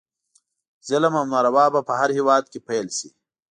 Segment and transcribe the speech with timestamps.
[0.87, 3.09] ظلم او ناروا به په هر هیواد کې پیل شي.